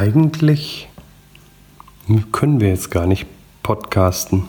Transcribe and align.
eigentlich 0.00 0.88
können 2.32 2.58
wir 2.58 2.68
jetzt 2.68 2.90
gar 2.90 3.06
nicht 3.06 3.26
podcasten. 3.62 4.44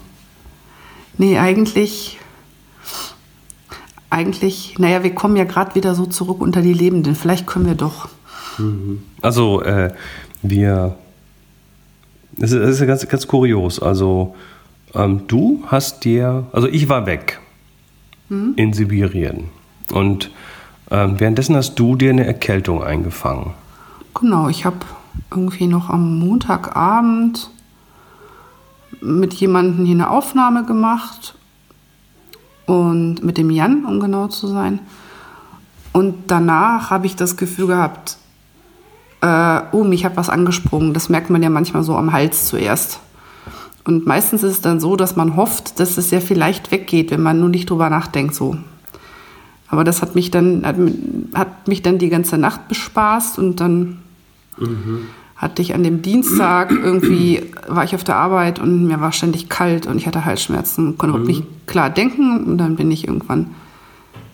Nee, 1.18 1.38
eigentlich, 1.38 2.18
eigentlich, 4.10 4.75
naja, 4.79 5.04
wir 5.04 5.14
kommen 5.14 5.36
ja 5.36 5.43
gerade 5.43 5.75
wieder 5.75 5.93
so 5.93 6.06
zurück 6.06 6.39
unter 6.39 6.61
die 6.61 6.74
Lebenden. 6.74 7.16
Vielleicht 7.16 7.48
können 7.48 7.66
wir 7.66 7.75
doch. 7.75 8.07
Also, 9.21 9.61
äh, 9.61 9.93
wir, 10.42 10.96
es 12.38 12.54
ist, 12.54 12.79
ist 12.79 12.88
ganz, 12.88 13.06
ganz 13.07 13.28
kurios. 13.28 13.82
Also, 13.82 14.36
ähm, 14.96 15.28
du 15.28 15.64
hast 15.68 16.06
dir, 16.06 16.47
also 16.54 16.70
ich 16.70 16.88
war 16.88 17.06
weg 17.06 17.39
in 18.56 18.71
Sibirien 18.71 19.50
und 19.92 20.32
ähm, 20.89 21.20
währenddessen 21.20 21.57
hast 21.57 21.75
du 21.75 21.97
dir 21.97 22.11
eine 22.11 22.25
Erkältung 22.25 22.82
eingefangen. 22.82 23.54
Genau, 24.14 24.47
ich 24.47 24.64
habe 24.64 24.78
irgendwie 25.29 25.68
noch 25.68 25.89
am 25.89 26.20
Montagabend 26.20 27.50
mit 29.01 29.34
jemandem 29.34 29.86
hier 29.86 29.96
eine 29.96 30.10
Aufnahme 30.10 30.65
gemacht 30.65 31.36
und 32.66 33.23
mit 33.23 33.38
dem 33.38 33.50
Jan, 33.50 33.86
um 33.86 34.00
genau 34.00 34.28
zu 34.28 34.47
sein. 34.47 34.80
Und 35.94 36.16
danach 36.28 36.89
habe 36.89 37.06
ich 37.06 37.16
das 37.16 37.36
Gefühl 37.36 37.67
gehabt, 37.67 38.17
äh, 39.22 39.61
oh, 39.72 39.84
mich 39.84 40.06
hat 40.06 40.17
was 40.17 40.30
angesprungen. 40.30 40.94
Das 40.94 41.09
merkt 41.09 41.30
man 41.30 41.44
ja 41.44 41.50
manchmal 41.50 41.84
so 41.84 41.95
am 41.95 42.12
Hals 42.12 42.48
zuerst. 42.48 43.00
Und 43.84 44.06
meistens 44.06 44.44
ist 44.44 44.52
es 44.52 44.62
dann 44.62 44.80
so, 44.80 44.95
dass 44.95 45.16
man 45.16 45.36
hofft, 45.36 45.80
dass 45.80 45.98
es 45.98 46.12
ja 46.12 46.20
vielleicht 46.20 46.72
weggeht, 46.72 47.12
wenn 47.12 47.22
man 47.22 47.39
nur 47.39 47.50
nicht 47.50 47.70
drüber 47.70 47.89
nachdenkt. 47.89 48.36
So. 48.36 48.58
Aber 49.67 49.84
das 49.84 50.02
hat 50.02 50.16
mich 50.16 50.32
dann, 50.32 50.66
hat, 50.66 50.76
hat 51.34 51.67
mich 51.67 51.82
dann 51.82 51.98
die 51.98 52.09
ganze 52.09 52.38
Nacht 52.38 52.67
bespaßt 52.67 53.39
und 53.39 53.59
dann 53.59 54.00
hatte 55.36 55.62
ich 55.62 55.74
an 55.74 55.84
dem 55.84 56.02
Dienstag 56.02 56.72
irgendwie, 56.84 57.42
war 57.68 57.84
ich 57.84 57.96
auf 57.96 58.04
der 58.04 58.16
Arbeit 58.16 58.60
und 58.60 58.86
mir 58.88 59.02
war 59.02 59.12
ständig 59.12 59.50
kalt 59.50 59.88
und 59.88 59.98
ich 59.98 60.08
hatte 60.08 60.26
Halsschmerzen 60.26 60.88
und 60.88 60.98
konnte 60.98 61.18
überhaupt 61.18 61.28
nicht 61.28 61.68
klar 61.68 61.90
denken. 61.90 62.46
Und 62.46 62.58
dann 62.58 62.76
bin 62.76 62.92
ich 62.92 63.08
irgendwann 63.08 63.56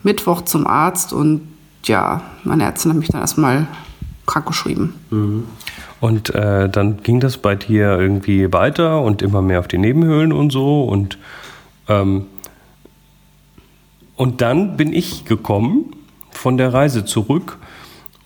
Mittwoch 0.04 0.42
zum 0.42 0.68
Arzt 0.68 1.14
und 1.14 1.42
ja, 1.86 2.22
meine 2.44 2.64
Ärztin 2.64 2.92
hat 2.92 3.00
mich 3.00 3.10
dann 3.10 3.22
erstmal 3.22 3.68
krank 4.26 4.46
geschrieben. 4.46 4.94
Und 6.00 6.36
äh, 6.36 6.70
dann 6.70 7.02
ging 7.02 7.20
das 7.20 7.38
bei 7.38 7.56
dir 7.56 7.98
irgendwie 7.98 8.52
weiter 8.54 9.02
und 9.02 9.22
immer 9.22 9.42
mehr 9.42 9.60
auf 9.60 9.68
die 9.68 9.78
Nebenhöhlen 9.78 10.32
und 10.32 10.52
so. 10.52 10.84
Und, 10.84 11.18
ähm, 11.88 12.26
und 14.16 14.42
dann 14.42 14.78
bin 14.78 14.94
ich 14.94 15.26
gekommen 15.26 15.96
von 16.32 16.58
der 16.58 16.74
Reise 16.74 17.06
zurück 17.06 17.58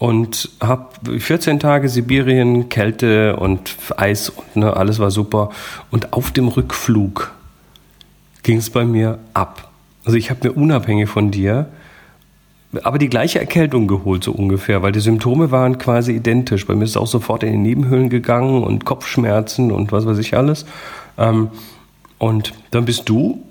und 0.02 0.50
habe 0.60 1.20
14 1.20 1.60
Tage 1.60 1.88
Sibirien, 1.88 2.70
Kälte 2.70 3.36
und 3.36 3.76
Eis 3.98 4.30
und 4.30 4.56
ne, 4.56 4.76
alles 4.76 4.98
war 4.98 5.12
super. 5.12 5.52
Und 5.92 6.12
auf 6.14 6.32
dem 6.32 6.48
Rückflug 6.48 7.32
ging 8.42 8.58
es 8.58 8.72
bei 8.72 8.84
mir 8.84 9.20
ab. 9.36 9.70
Also 10.04 10.18
ich 10.18 10.32
habe 10.32 10.48
mir 10.48 10.54
unabhängig 10.56 11.08
von 11.08 11.30
dir 11.30 11.68
aber 12.82 12.98
die 12.98 13.10
gleiche 13.10 13.40
Erkältung 13.40 13.88
geholt, 13.88 14.24
so 14.24 14.32
ungefähr, 14.32 14.82
weil 14.82 14.92
die 14.92 15.02
Symptome 15.02 15.52
waren 15.52 15.78
quasi 15.78 16.14
identisch. 16.14 16.66
Bei 16.66 16.74
mir 16.74 16.86
ist 16.86 16.92
es 16.92 16.98
auch 16.98 17.06
sofort 17.06 17.44
in 17.44 17.52
die 17.52 17.58
Nebenhöhlen 17.58 18.10
gegangen 18.10 18.64
und 18.64 18.86
Kopfschmerzen 18.86 19.72
und 19.72 19.92
was 19.92 20.08
weiß 20.08 20.18
ich 20.18 20.36
alles. 20.36 20.66
Ähm, 21.18 21.50
und 22.18 22.54
dann 22.72 22.86
bist 22.86 23.08
du 23.08 23.44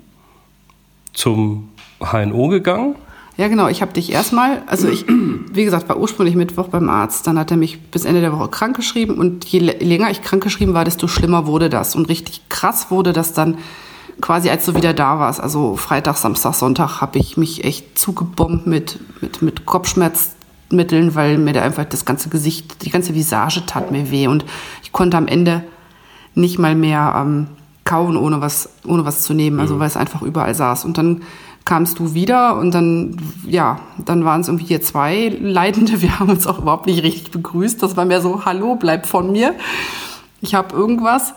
zum 1.13 1.69
HNO 2.01 2.49
gegangen. 2.49 2.97
Ja, 3.41 3.49
genau. 3.49 3.69
Ich 3.69 3.81
habe 3.81 3.95
dich 3.95 4.13
erstmal, 4.13 4.63
also 4.67 4.87
ich, 4.87 5.07
wie 5.55 5.65
gesagt, 5.65 5.89
war 5.89 5.97
ursprünglich 5.99 6.37
Mittwoch 6.37 6.69
beim 6.69 6.91
Arzt. 6.91 7.27
Dann 7.27 7.39
hat 7.39 7.51
er 7.51 7.57
mich 7.57 7.81
bis 7.91 8.05
Ende 8.05 8.21
der 8.21 8.35
Woche 8.39 8.49
krank 8.49 8.77
geschrieben 8.77 9.15
und 9.15 9.47
je 9.47 9.61
lä- 9.61 9.83
länger 9.83 10.11
ich 10.11 10.21
krank 10.21 10.43
geschrieben 10.43 10.75
war, 10.75 10.85
desto 10.85 11.09
schlimmer 11.09 11.47
wurde 11.47 11.71
das. 11.71 11.95
Und 11.97 12.11
richtig 12.11 12.43
krass 12.51 12.91
wurde 12.91 13.15
das 13.15 13.33
dann 13.33 13.57
quasi, 14.21 14.51
als 14.51 14.67
du 14.67 14.75
wieder 14.75 14.93
da 14.93 15.19
warst. 15.19 15.41
Also 15.41 15.77
Freitag, 15.77 16.19
Samstag, 16.19 16.53
Sonntag 16.53 17.01
habe 17.01 17.19
ich 17.19 17.39
mich 17.39 17.65
echt 17.65 17.99
zugebombt 17.99 18.67
mit, 18.67 18.99
mit, 19.23 19.41
mit 19.41 19.65
Kopfschmerzmitteln, 19.65 21.15
weil 21.15 21.39
mir 21.39 21.55
da 21.55 21.63
einfach 21.63 21.87
das 21.87 22.05
ganze 22.05 22.29
Gesicht, 22.29 22.85
die 22.85 22.91
ganze 22.91 23.15
Visage 23.15 23.65
tat 23.65 23.91
mir 23.91 24.11
weh. 24.11 24.27
Und 24.27 24.45
ich 24.83 24.93
konnte 24.93 25.17
am 25.17 25.27
Ende 25.27 25.65
nicht 26.35 26.59
mal 26.59 26.75
mehr 26.75 27.15
ähm, 27.17 27.47
kauen, 27.85 28.19
ohne 28.19 28.43
was, 28.43 28.69
ohne 28.87 29.07
was 29.07 29.23
zu 29.23 29.33
nehmen, 29.33 29.61
also 29.61 29.79
weil 29.79 29.87
es 29.87 29.97
einfach 29.97 30.21
überall 30.21 30.55
saß. 30.55 30.85
Und 30.85 30.99
dann 30.99 31.23
kamst 31.71 32.01
du 32.01 32.15
wieder 32.15 32.57
und 32.59 32.75
dann, 32.75 33.17
ja, 33.47 33.79
dann 34.05 34.25
waren 34.25 34.41
es 34.41 34.49
irgendwie 34.49 34.65
hier 34.67 34.83
zwei 34.83 35.29
Leidende. 35.41 36.03
Wir 36.03 36.19
haben 36.19 36.29
uns 36.29 36.49
auch 36.49 36.59
überhaupt 36.59 36.87
nicht 36.87 37.05
richtig 37.05 37.31
begrüßt. 37.31 37.81
Das 37.81 37.97
war 37.97 38.05
mehr 38.05 38.21
so, 38.21 38.45
hallo, 38.45 38.75
bleib 38.75 39.07
von 39.07 39.31
mir. 39.31 39.55
Ich 40.41 40.57
habe 40.57 40.75
irgendwas. 40.75 41.33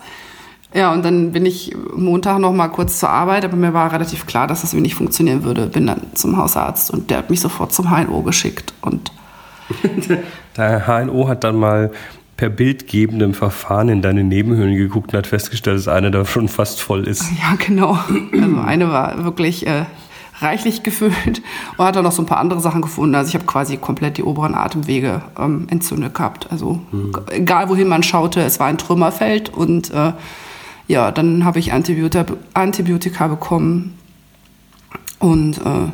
Ja, 0.73 0.91
und 0.91 1.05
dann 1.05 1.33
bin 1.33 1.45
ich 1.45 1.75
Montag 1.95 2.39
noch 2.39 2.51
mal 2.51 2.69
kurz 2.69 2.97
zur 2.97 3.11
Arbeit, 3.11 3.45
aber 3.45 3.55
mir 3.55 3.75
war 3.75 3.93
relativ 3.93 4.25
klar, 4.25 4.47
dass 4.47 4.61
das 4.61 4.73
nicht 4.73 4.95
funktionieren 4.95 5.43
würde. 5.43 5.67
Bin 5.67 5.85
dann 5.85 6.01
zum 6.15 6.35
Hausarzt 6.35 6.89
und 6.89 7.11
der 7.11 7.19
hat 7.19 7.29
mich 7.29 7.39
sofort 7.39 7.71
zum 7.71 7.91
HNO 7.91 8.23
geschickt. 8.23 8.73
Und 8.81 9.11
Der 10.57 10.87
HNO 10.87 11.27
hat 11.27 11.43
dann 11.43 11.57
mal 11.57 11.91
per 12.37 12.49
bildgebendem 12.49 13.35
Verfahren 13.35 13.87
in 13.87 14.01
deine 14.01 14.23
Nebenhöhlen 14.23 14.75
geguckt 14.75 15.13
und 15.13 15.17
hat 15.19 15.27
festgestellt, 15.27 15.77
dass 15.77 15.87
eine 15.87 16.09
da 16.09 16.25
schon 16.25 16.47
fast 16.47 16.81
voll 16.81 17.07
ist. 17.07 17.23
Ja, 17.39 17.55
genau. 17.55 17.99
Also 18.33 18.57
eine 18.65 18.89
war 18.89 19.23
wirklich 19.23 19.67
äh, 19.67 19.85
reichlich 20.43 20.83
gefüllt 20.83 21.41
und 21.77 21.85
hat 21.85 21.95
dann 21.95 22.03
noch 22.03 22.11
so 22.11 22.21
ein 22.21 22.25
paar 22.25 22.39
andere 22.39 22.59
Sachen 22.59 22.81
gefunden. 22.81 23.15
Also 23.15 23.29
ich 23.29 23.35
habe 23.35 23.45
quasi 23.45 23.77
komplett 23.77 24.17
die 24.17 24.23
oberen 24.23 24.55
Atemwege 24.55 25.21
ähm, 25.39 25.67
entzündet 25.69 26.13
gehabt. 26.13 26.47
Also 26.51 26.81
egal 27.31 27.69
wohin 27.69 27.87
man 27.87 28.03
schaute, 28.03 28.41
es 28.41 28.59
war 28.59 28.67
ein 28.67 28.77
Trümmerfeld 28.77 29.49
und 29.49 29.91
äh, 29.91 30.13
ja, 30.87 31.11
dann 31.11 31.45
habe 31.45 31.59
ich 31.59 31.73
Antibiotika, 31.73 32.33
Antibiotika 32.53 33.27
bekommen 33.27 33.97
und 35.19 35.57
äh, 35.57 35.89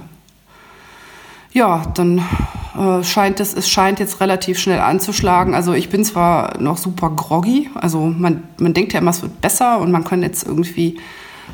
ja, 1.52 1.82
dann 1.96 2.20
äh, 2.78 3.04
scheint 3.04 3.40
es, 3.40 3.54
es 3.54 3.70
scheint 3.70 4.00
jetzt 4.00 4.22
relativ 4.22 4.60
schnell 4.60 4.80
anzuschlagen. 4.80 5.56
Also 5.56 5.74
ich 5.74 5.90
bin 5.90 6.04
zwar 6.04 6.60
noch 6.60 6.78
super 6.78 7.10
groggy, 7.10 7.70
also 7.76 8.06
man, 8.06 8.44
man 8.60 8.74
denkt 8.74 8.94
ja 8.94 9.00
immer, 9.00 9.12
es 9.12 9.22
wird 9.22 9.42
besser 9.42 9.80
und 9.80 9.92
man 9.92 10.04
kann 10.04 10.22
jetzt 10.22 10.46
irgendwie 10.46 11.00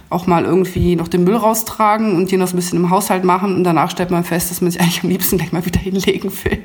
auch 0.10 0.28
mal 0.28 0.46
irgendwie 0.46 0.96
noch 0.96 1.08
den 1.08 1.24
Müll 1.24 1.36
raustragen 1.36 2.16
und 2.16 2.30
hier 2.30 2.38
noch 2.38 2.48
so 2.48 2.54
ein 2.54 2.58
bisschen 2.58 2.80
im 2.80 2.90
Haushalt 2.90 3.24
machen 3.24 3.56
und 3.56 3.64
danach 3.64 3.92
stellt 3.92 4.12
man 4.12 4.24
fest, 4.24 4.52
dass 4.52 4.62
man 4.62 4.72
sich 4.72 4.82
eigentlich 4.82 5.04
am 5.04 5.10
liebsten 5.10 5.38
gleich 5.38 5.52
mal 5.52 5.66
wieder 5.66 5.80
hinlegen 5.82 6.32
will. 6.44 6.60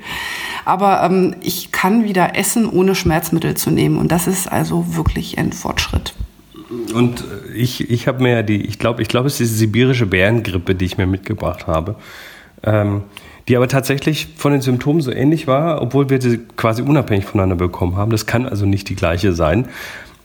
Aber 0.64 1.02
ähm, 1.02 1.36
ich 1.40 1.72
kann 1.72 2.04
wieder 2.04 2.36
essen, 2.36 2.68
ohne 2.68 2.94
Schmerzmittel 2.94 3.56
zu 3.56 3.70
nehmen 3.70 3.96
und 3.98 4.12
das 4.12 4.26
ist 4.26 4.50
also 4.50 4.96
wirklich 4.96 5.38
ein 5.38 5.52
Fortschritt. 5.52 6.14
Und 6.94 7.20
äh, 7.20 7.52
ich, 7.54 7.90
ich 7.90 8.06
habe 8.06 8.22
mir 8.22 8.30
ja 8.30 8.42
die, 8.42 8.62
ich 8.62 8.78
glaube, 8.78 9.02
ich 9.02 9.08
glaube, 9.08 9.26
es 9.26 9.40
ist 9.40 9.52
die 9.52 9.56
sibirische 9.56 10.06
Bärengrippe, 10.06 10.74
die 10.74 10.84
ich 10.84 10.98
mir 10.98 11.06
mitgebracht 11.06 11.66
habe. 11.66 11.96
Ähm, 12.62 13.02
die 13.48 13.56
aber 13.56 13.66
tatsächlich 13.66 14.28
von 14.36 14.52
den 14.52 14.60
Symptomen 14.60 15.00
so 15.00 15.10
ähnlich 15.10 15.48
war, 15.48 15.82
obwohl 15.82 16.08
wir 16.08 16.20
sie 16.20 16.38
quasi 16.56 16.82
unabhängig 16.82 17.24
voneinander 17.24 17.56
bekommen 17.56 17.96
haben. 17.96 18.12
Das 18.12 18.26
kann 18.26 18.46
also 18.46 18.64
nicht 18.64 18.88
die 18.88 18.94
gleiche 18.94 19.32
sein. 19.32 19.66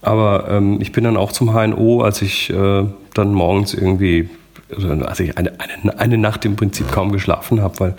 Aber 0.05 0.45
ähm, 0.49 0.79
ich 0.81 0.91
bin 0.91 1.03
dann 1.03 1.17
auch 1.17 1.31
zum 1.31 1.51
HNO, 1.51 2.01
als 2.01 2.21
ich 2.21 2.51
äh, 2.51 2.83
dann 3.15 3.33
morgens 3.33 3.73
irgendwie, 3.73 4.29
also 4.73 4.89
als 4.89 5.19
ich 5.19 5.35
eine, 5.35 5.53
eine, 5.59 5.99
eine 5.99 6.17
Nacht 6.19 6.45
im 6.45 6.55
Prinzip 6.55 6.91
kaum 6.91 7.11
geschlafen 7.11 7.59
habe, 7.59 7.79
weil 7.79 7.95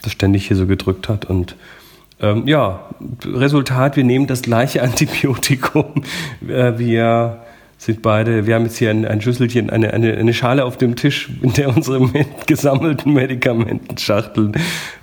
das 0.00 0.12
ständig 0.12 0.48
hier 0.48 0.56
so 0.56 0.66
gedrückt 0.66 1.10
hat. 1.10 1.26
Und 1.26 1.56
ähm, 2.20 2.48
ja, 2.48 2.88
Resultat, 3.26 3.96
wir 3.96 4.04
nehmen 4.04 4.26
das 4.26 4.40
gleiche 4.40 4.82
Antibiotikum. 4.82 6.04
Äh, 6.48 6.78
wir 6.78 7.42
sind 7.76 8.00
beide, 8.00 8.46
wir 8.46 8.54
haben 8.54 8.64
jetzt 8.64 8.78
hier 8.78 8.88
ein, 8.88 9.04
ein 9.04 9.20
Schüsselchen, 9.20 9.68
eine, 9.68 9.92
eine, 9.92 10.16
eine 10.16 10.32
Schale 10.32 10.64
auf 10.64 10.78
dem 10.78 10.96
Tisch, 10.96 11.28
in 11.42 11.52
der 11.52 11.76
unsere 11.76 12.08
gesammelten 12.46 13.12
Medikamentenschachteln 13.12 14.52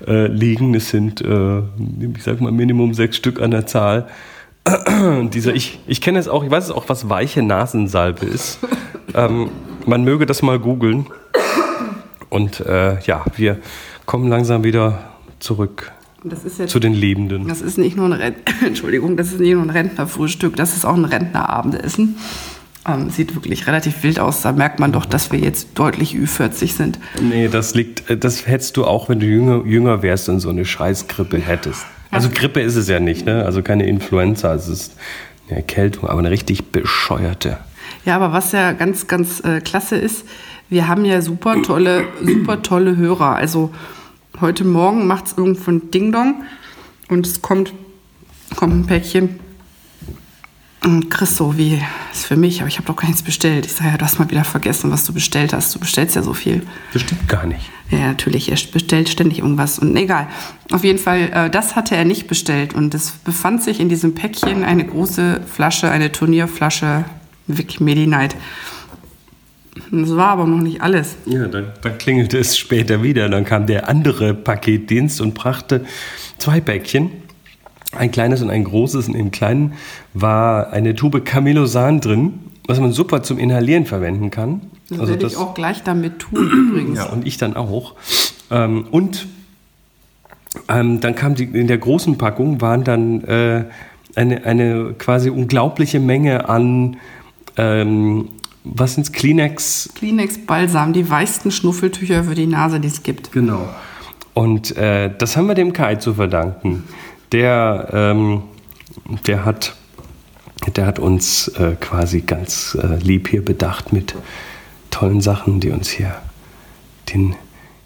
äh, 0.07 0.25
liegen. 0.25 0.73
Es 0.73 0.89
sind, 0.89 1.21
äh, 1.21 1.59
ich 1.59 2.23
sag 2.23 2.41
mal, 2.41 2.51
Minimum 2.51 2.95
sechs 2.95 3.17
Stück 3.17 3.39
an 3.39 3.51
der 3.51 3.67
Zahl. 3.67 4.07
Dieser, 5.33 5.53
ich, 5.53 5.79
ich 5.87 6.01
kenne 6.01 6.19
es 6.19 6.27
auch, 6.27 6.43
ich 6.43 6.51
weiß 6.51 6.65
es 6.65 6.71
auch, 6.71 6.89
was 6.89 7.09
weiche 7.09 7.43
Nasensalbe 7.43 8.25
ist. 8.25 8.59
ähm, 9.13 9.49
man 9.85 10.03
möge 10.03 10.25
das 10.25 10.41
mal 10.41 10.59
googeln. 10.59 11.07
Und 12.29 12.59
äh, 12.61 12.99
ja, 13.01 13.25
wir 13.35 13.57
kommen 14.05 14.29
langsam 14.29 14.63
wieder 14.63 14.99
zurück 15.39 15.91
jetzt 16.23 16.69
zu 16.69 16.79
den 16.79 16.93
Lebenden. 16.93 17.47
Das 17.47 17.61
ist 17.61 17.77
nicht 17.77 17.95
nur 17.95 18.05
ein 18.05 18.13
Rent 18.13 18.37
Entschuldigung, 18.65 19.17
das 19.17 19.31
ist 19.31 19.39
nicht 19.39 19.53
nur 19.53 19.63
ein 19.63 19.69
Rentnerfrühstück, 19.69 20.55
das 20.55 20.75
ist 20.75 20.85
auch 20.85 20.95
ein 20.95 21.05
Rentnerabendessen. 21.05 22.17
Ähm, 22.87 23.09
sieht 23.09 23.35
wirklich 23.35 23.67
relativ 23.67 24.03
wild 24.03 24.19
aus. 24.19 24.41
Da 24.41 24.51
merkt 24.51 24.79
man 24.79 24.91
doch, 24.91 25.05
dass 25.05 25.31
wir 25.31 25.39
jetzt 25.39 25.69
deutlich 25.75 26.15
Ü40 26.15 26.73
sind. 26.73 26.99
Nee, 27.21 27.49
das 27.49 27.75
liegt, 27.75 28.09
äh, 28.09 28.17
das 28.17 28.47
hättest 28.47 28.77
du 28.77 28.85
auch, 28.85 29.09
wenn 29.09 29.19
du 29.19 29.25
jünger, 29.25 29.65
jünger 29.65 30.01
wärst 30.01 30.29
und 30.29 30.39
so 30.39 30.49
eine 30.49 30.65
Scheißgrippe 30.65 31.37
hättest. 31.37 31.85
Also 32.11 32.29
Grippe 32.33 32.61
ist 32.61 32.75
es 32.75 32.87
ja 32.87 32.99
nicht, 32.99 33.25
ne? 33.25 33.45
Also 33.45 33.61
keine 33.61 33.85
Influenza, 33.85 34.53
es 34.53 34.67
ist 34.67 34.95
eine 35.47 35.57
Erkältung, 35.57 36.09
aber 36.09 36.19
eine 36.19 36.31
richtig 36.31 36.71
bescheuerte. 36.71 37.57
Ja, 38.05 38.15
aber 38.15 38.31
was 38.31 38.51
ja 38.51 38.71
ganz, 38.71 39.07
ganz 39.07 39.41
äh, 39.41 39.61
klasse 39.61 39.95
ist, 39.95 40.25
wir 40.69 40.87
haben 40.87 41.05
ja 41.05 41.21
super 41.21 41.61
tolle, 41.61 42.05
super 42.23 42.61
tolle 42.61 42.95
Hörer. 42.95 43.35
Also 43.35 43.71
heute 44.39 44.63
Morgen 44.63 45.07
macht 45.07 45.27
es 45.27 45.37
irgendwo 45.37 45.71
ein 45.71 45.91
Ding-Dong 45.91 46.43
und 47.09 47.27
es 47.27 47.41
kommt, 47.41 47.73
kommt 48.55 48.73
ein 48.73 48.85
Päckchen 48.85 49.39
Und 50.81 51.11
Chris 51.11 51.35
so, 51.35 51.57
wie, 51.57 51.81
ist 52.13 52.25
für 52.25 52.37
mich, 52.37 52.61
aber 52.61 52.69
ich 52.69 52.77
habe 52.77 52.87
doch 52.87 52.95
gar 52.95 53.07
nichts 53.07 53.21
bestellt. 53.21 53.65
Ich 53.65 53.73
sage, 53.73 53.89
ja, 53.91 53.97
du 53.97 54.05
hast 54.05 54.17
mal 54.17 54.29
wieder 54.29 54.45
vergessen, 54.45 54.91
was 54.91 55.03
du 55.03 55.13
bestellt 55.13 55.51
hast. 55.51 55.75
Du 55.75 55.79
bestellst 55.79 56.15
ja 56.15 56.21
so 56.21 56.33
viel. 56.33 56.61
Das 56.93 57.01
stimmt 57.01 57.27
gar 57.27 57.45
nicht. 57.45 57.69
Ja, 57.91 58.07
natürlich, 58.07 58.49
er 58.49 58.57
bestellt 58.71 59.09
ständig 59.09 59.39
irgendwas. 59.39 59.77
Und 59.77 59.95
egal. 59.97 60.27
Auf 60.71 60.85
jeden 60.85 60.99
Fall, 60.99 61.31
äh, 61.33 61.49
das 61.49 61.75
hatte 61.75 61.97
er 61.97 62.05
nicht 62.05 62.27
bestellt. 62.27 62.73
Und 62.73 62.93
es 62.95 63.11
befand 63.11 63.61
sich 63.61 63.81
in 63.81 63.89
diesem 63.89 64.15
Päckchen 64.15 64.63
eine 64.63 64.85
große 64.85 65.41
Flasche, 65.45 65.91
eine 65.91 66.13
Turnierflasche 66.13 67.03
Vic 67.47 67.81
Medi 67.81 68.07
Night. 68.07 68.35
Das 69.91 70.15
war 70.15 70.29
aber 70.29 70.45
noch 70.45 70.61
nicht 70.61 70.81
alles. 70.81 71.15
Ja, 71.25 71.47
dann, 71.47 71.73
dann 71.81 71.97
klingelte 71.97 72.37
es 72.37 72.57
später 72.57 73.03
wieder. 73.03 73.27
Dann 73.27 73.43
kam 73.43 73.65
der 73.65 73.89
andere 73.89 74.33
Paketdienst 74.33 75.19
und 75.19 75.33
brachte 75.33 75.83
zwei 76.37 76.61
Päckchen 76.61 77.11
ein 77.91 78.11
kleines 78.11 78.41
und 78.41 78.49
ein 78.49 78.63
großes. 78.63 79.07
Und 79.07 79.15
im 79.15 79.31
kleinen 79.31 79.73
war 80.13 80.71
eine 80.71 80.95
Tube 80.95 81.23
Camelosan 81.25 82.01
drin, 82.01 82.39
was 82.67 82.79
man 82.79 82.91
super 82.91 83.23
zum 83.23 83.39
Inhalieren 83.39 83.85
verwenden 83.85 84.29
kann. 84.29 84.61
Das 84.89 84.99
also 84.99 85.11
werde 85.11 85.23
das, 85.23 85.33
ich 85.33 85.37
auch 85.37 85.53
gleich 85.53 85.83
damit 85.83 86.19
tun 86.19 86.69
übrigens. 86.69 86.99
Ja, 86.99 87.05
und 87.05 87.25
ich 87.25 87.37
dann 87.37 87.55
auch. 87.55 87.95
Ähm, 88.51 88.85
und 88.91 89.27
ähm, 90.67 90.99
dann 90.99 91.15
kam 91.15 91.35
die, 91.35 91.43
in 91.43 91.67
der 91.67 91.77
großen 91.77 92.17
Packung 92.17 92.61
waren 92.61 92.83
dann 92.83 93.23
äh, 93.23 93.65
eine, 94.15 94.43
eine 94.45 94.93
quasi 94.97 95.29
unglaubliche 95.29 95.99
Menge 95.99 96.49
an 96.49 96.97
ähm, 97.57 98.29
was 98.63 98.95
sind's? 98.95 99.11
Kleenex? 99.11 99.89
Kleenex 99.95 100.45
Balsam, 100.45 100.93
die 100.93 101.09
weichsten 101.09 101.49
Schnuffeltücher 101.49 102.23
für 102.23 102.35
die 102.35 102.45
Nase, 102.45 102.79
die 102.79 102.87
es 102.87 103.03
gibt. 103.03 103.31
Genau. 103.31 103.67
Und 104.33 104.75
äh, 104.77 105.11
das 105.17 105.37
haben 105.37 105.47
wir 105.47 105.55
dem 105.55 105.73
Kai 105.73 105.95
zu 105.95 106.13
verdanken 106.13 106.83
der, 107.31 107.89
ähm, 107.93 108.43
der, 109.27 109.45
hat, 109.45 109.75
der 110.75 110.85
hat 110.85 110.99
uns 110.99 111.47
äh, 111.49 111.75
quasi 111.79 112.21
ganz 112.21 112.77
äh, 112.81 112.97
lieb 112.97 113.27
hier 113.29 113.43
bedacht 113.43 113.93
mit 113.93 114.15
tollen 114.91 115.21
Sachen, 115.21 115.59
die 115.59 115.69
uns 115.69 115.89
hier 115.89 116.15
den, 117.13 117.35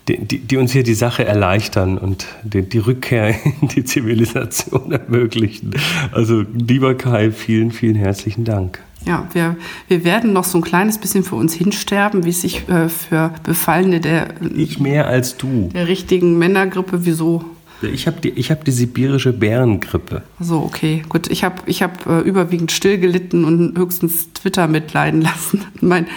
die, 0.08 0.18
die, 0.18 0.40
die, 0.40 0.58
uns 0.58 0.72
hier 0.72 0.84
die 0.84 0.94
Sache 0.94 1.26
erleichtern 1.26 1.98
und 1.98 2.28
die, 2.44 2.62
die, 2.62 2.78
Rückkehr 2.78 3.36
in 3.62 3.68
die 3.70 3.84
Zivilisation 3.84 4.92
ermöglichen. 4.92 5.72
Also 6.12 6.44
lieber 6.54 6.96
Kai, 6.96 7.32
vielen, 7.32 7.72
vielen 7.72 7.96
herzlichen 7.96 8.44
Dank. 8.44 8.80
Ja, 9.06 9.28
wir, 9.34 9.58
wir 9.90 10.06
werden 10.06 10.32
noch 10.32 10.46
so 10.46 10.60
ein 10.60 10.64
kleines 10.64 10.98
bisschen 10.98 11.26
für 11.26 11.36
uns 11.36 11.54
hinsterben, 11.54 12.24
wie 12.24 12.30
es 12.30 12.42
sich 12.42 12.68
äh, 12.70 12.88
für 12.88 13.34
Befallene 13.44 14.00
der. 14.00 14.30
Ich 14.56 14.80
mehr 14.80 15.08
als 15.08 15.36
du. 15.36 15.70
Der 15.74 15.90
richtigen 15.90 16.38
Männergrippe, 16.38 17.06
wieso? 17.06 17.44
Ich 17.90 18.08
habe 18.08 18.22
die, 18.22 18.32
hab 18.32 18.64
die 18.66 18.72
sibirische 18.72 19.34
Bärengrippe. 19.34 20.24
So, 20.40 20.60
okay. 20.60 21.04
Gut, 21.10 21.30
ich 21.30 21.44
habe 21.44 21.56
ich 21.66 21.84
hab, 21.84 22.06
äh, 22.08 22.20
überwiegend 22.20 22.72
still 22.72 22.98
gelitten 22.98 23.46
und 23.46 23.78
höchstens 23.78 24.34
Twitter 24.34 24.68
mitleiden 24.68 25.22
lassen 25.22 25.66
in 25.82 25.88
meinen 25.88 26.08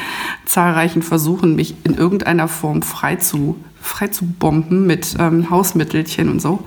zahlreichen 0.44 1.02
Versuchen, 1.02 1.56
mich 1.56 1.74
in 1.84 1.94
irgendeiner 1.94 2.48
Form 2.48 2.82
frei 2.82 3.16
zu, 3.16 3.56
frei 3.80 4.08
zu 4.08 4.26
bomben 4.26 4.86
mit 4.86 5.16
ähm, 5.18 5.50
Hausmittelchen 5.50 6.28
und 6.28 6.40
so. 6.40 6.64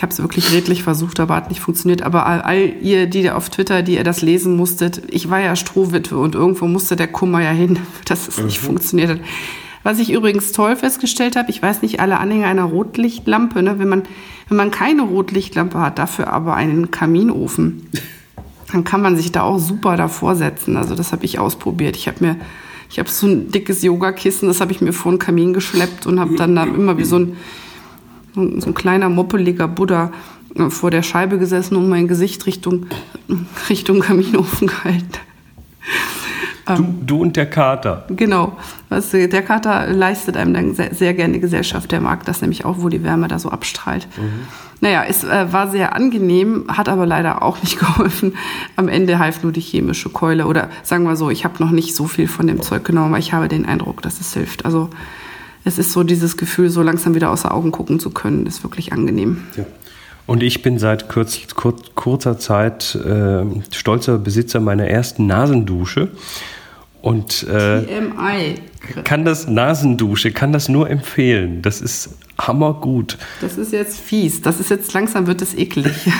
Ich 0.00 0.02
habe 0.02 0.14
es 0.14 0.18
wirklich 0.18 0.50
redlich 0.52 0.82
versucht, 0.82 1.20
aber 1.20 1.36
hat 1.36 1.50
nicht 1.50 1.60
funktioniert. 1.60 2.00
Aber 2.00 2.24
all, 2.24 2.40
all, 2.40 2.72
ihr, 2.80 3.06
die 3.06 3.30
auf 3.30 3.50
Twitter, 3.50 3.82
die 3.82 3.96
ihr 3.96 4.02
das 4.02 4.22
lesen 4.22 4.56
musstet, 4.56 5.02
ich 5.10 5.28
war 5.28 5.40
ja 5.40 5.56
Strohwitwe 5.56 6.16
und 6.16 6.34
irgendwo 6.34 6.66
musste 6.66 6.96
der 6.96 7.08
Kummer 7.08 7.42
ja 7.42 7.50
hin, 7.50 7.78
dass 8.06 8.26
es 8.26 8.38
mhm. 8.38 8.46
nicht 8.46 8.60
funktioniert 8.60 9.10
hat. 9.10 9.20
Was 9.82 9.98
ich 9.98 10.12
übrigens 10.12 10.52
toll 10.52 10.76
festgestellt 10.76 11.36
habe, 11.36 11.50
ich 11.50 11.62
weiß 11.62 11.82
nicht, 11.82 12.00
alle 12.00 12.18
Anhänger 12.18 12.46
einer 12.46 12.64
Rotlichtlampe, 12.64 13.62
ne, 13.62 13.78
wenn, 13.78 13.88
man, 13.88 14.02
wenn 14.48 14.56
man 14.56 14.70
keine 14.70 15.02
Rotlichtlampe 15.02 15.78
hat, 15.78 15.98
dafür 15.98 16.32
aber 16.32 16.54
einen 16.54 16.90
Kaminofen, 16.90 17.88
dann 18.72 18.84
kann 18.84 19.00
man 19.00 19.16
sich 19.16 19.32
da 19.32 19.42
auch 19.42 19.58
super 19.58 19.96
davor 19.96 20.36
setzen. 20.36 20.76
Also 20.76 20.94
das 20.94 21.12
habe 21.12 21.24
ich 21.24 21.38
ausprobiert. 21.38 21.96
Ich 21.96 22.08
habe 22.08 22.24
mir 22.24 22.36
ich 22.90 22.98
habe 22.98 23.08
so 23.08 23.28
ein 23.28 23.50
dickes 23.52 23.82
Yogakissen, 23.82 24.48
das 24.48 24.60
habe 24.60 24.72
ich 24.72 24.80
mir 24.80 24.92
vor 24.92 25.12
den 25.12 25.20
Kamin 25.20 25.54
geschleppt 25.54 26.06
und 26.06 26.18
habe 26.18 26.34
dann 26.34 26.56
da 26.56 26.64
immer 26.64 26.98
wie 26.98 27.04
so 27.04 27.20
ein, 27.20 27.36
so 28.34 28.66
ein 28.66 28.74
kleiner 28.74 29.08
moppeliger 29.08 29.68
Buddha 29.68 30.10
äh, 30.56 30.70
vor 30.70 30.90
der 30.90 31.04
Scheibe 31.04 31.38
gesessen 31.38 31.76
und 31.76 31.88
mein 31.88 32.08
Gesicht 32.08 32.46
Richtung, 32.46 32.86
Richtung 33.68 34.00
Kaminofen 34.00 34.66
gehalten. 34.66 35.19
Du, 36.76 36.94
du, 37.04 37.22
und 37.22 37.36
der 37.36 37.46
Kater. 37.46 38.04
Genau. 38.10 38.56
Was, 38.88 39.10
der 39.10 39.42
Kater 39.42 39.88
leistet 39.88 40.36
einem 40.36 40.54
dann 40.54 40.74
sehr, 40.74 40.94
sehr, 40.94 41.14
gerne 41.14 41.40
Gesellschaft. 41.40 41.90
Der 41.92 42.00
mag 42.00 42.24
das 42.24 42.40
nämlich 42.40 42.64
auch, 42.64 42.76
wo 42.78 42.88
die 42.88 43.02
Wärme 43.02 43.28
da 43.28 43.38
so 43.38 43.50
abstrahlt. 43.50 44.06
Mhm. 44.16 44.46
Naja, 44.80 45.04
es 45.06 45.24
äh, 45.24 45.52
war 45.52 45.70
sehr 45.70 45.94
angenehm, 45.94 46.64
hat 46.68 46.88
aber 46.88 47.06
leider 47.06 47.42
auch 47.42 47.60
nicht 47.62 47.78
geholfen. 47.78 48.34
Am 48.76 48.88
Ende 48.88 49.18
half 49.18 49.42
nur 49.42 49.52
die 49.52 49.60
chemische 49.60 50.08
Keule. 50.08 50.46
Oder 50.46 50.70
sagen 50.82 51.04
wir 51.04 51.16
so, 51.16 51.30
ich 51.30 51.44
habe 51.44 51.62
noch 51.62 51.70
nicht 51.70 51.94
so 51.94 52.06
viel 52.06 52.28
von 52.28 52.46
dem 52.46 52.62
Zeug 52.62 52.84
genommen, 52.84 53.08
aber 53.08 53.18
ich 53.18 53.32
habe 53.32 53.48
den 53.48 53.66
Eindruck, 53.66 54.02
dass 54.02 54.20
es 54.20 54.32
hilft. 54.32 54.64
Also 54.64 54.90
es 55.64 55.78
ist 55.78 55.92
so 55.92 56.02
dieses 56.02 56.36
Gefühl, 56.36 56.70
so 56.70 56.82
langsam 56.82 57.14
wieder 57.14 57.30
außer 57.30 57.52
Augen 57.52 57.70
gucken 57.70 58.00
zu 58.00 58.10
können, 58.10 58.46
ist 58.46 58.62
wirklich 58.62 58.92
angenehm. 58.92 59.42
Ja. 59.56 59.64
Und 60.26 60.42
ich 60.42 60.62
bin 60.62 60.78
seit 60.78 61.08
kurz, 61.08 61.40
kur, 61.54 61.74
kurzer 61.94 62.38
Zeit 62.38 62.94
äh, 62.94 63.44
stolzer 63.72 64.16
Besitzer 64.18 64.60
meiner 64.60 64.86
ersten 64.86 65.26
Nasendusche. 65.26 66.08
Und 67.02 67.46
äh, 67.48 67.82
kann 69.04 69.24
das 69.24 69.48
Nasendusche, 69.48 70.32
kann 70.32 70.52
das 70.52 70.68
nur 70.68 70.90
empfehlen. 70.90 71.62
Das 71.62 71.80
ist 71.80 72.10
hammergut. 72.38 73.16
Das 73.40 73.56
ist 73.58 73.72
jetzt 73.72 73.98
fies. 74.00 74.42
Das 74.42 74.60
ist 74.60 74.70
jetzt 74.70 74.92
langsam 74.92 75.26
wird 75.26 75.42
es 75.42 75.54
eklig. 75.54 75.94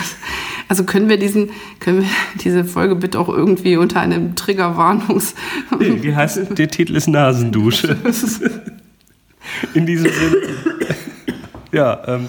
Also 0.67 0.85
können 0.85 1.09
wir 1.09 1.17
diesen, 1.17 1.49
können 1.81 2.03
wir 2.03 2.07
diese 2.45 2.63
Folge 2.63 2.95
bitte 2.95 3.19
auch 3.19 3.27
irgendwie 3.27 3.75
unter 3.75 3.99
einem 3.99 4.37
Triggerwarnungs. 4.37 5.35
Nee, 5.77 6.01
wie 6.01 6.15
heißt 6.15 6.57
der 6.57 6.69
Titel 6.69 6.95
ist 6.95 7.09
Nasendusche. 7.09 7.97
In 9.73 9.85
diesem 9.85 10.09
Sinne. 10.09 10.37
Ja, 11.73 12.01
ähm, 12.07 12.27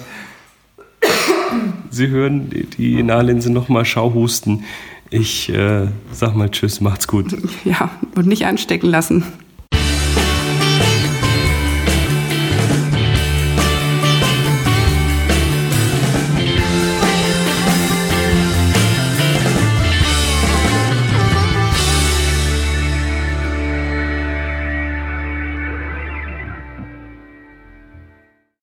Sie 1.89 2.09
hören 2.09 2.49
die, 2.49 2.65
die 2.65 3.01
Nahlinse 3.01 3.49
nochmal 3.49 3.85
Schauhusten. 3.85 4.65
Ich 5.13 5.47
äh, 5.49 5.89
sag 6.11 6.35
mal 6.35 6.49
Tschüss, 6.49 6.81
macht's 6.81 7.07
gut. 7.07 7.37
Ja, 7.65 7.91
und 8.15 8.25
nicht 8.25 8.47
anstecken 8.47 8.89
lassen. 8.89 9.23